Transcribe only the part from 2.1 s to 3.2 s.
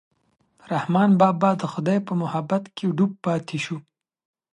محبت کې ډوب